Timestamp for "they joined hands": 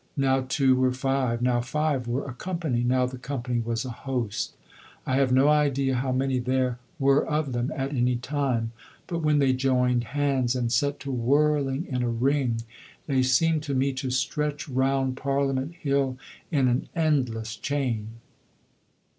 9.37-10.55